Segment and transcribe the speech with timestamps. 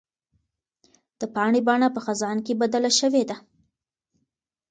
[1.19, 3.37] د پاڼې بڼه په خزان کې بدله شوې ده.